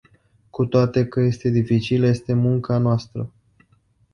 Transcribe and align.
Cu 0.49 0.65
toate 0.65 1.05
că 1.07 1.19
este 1.19 1.49
dificil, 1.49 2.03
este 2.03 2.33
munca 2.33 2.77
noastră. 2.77 3.31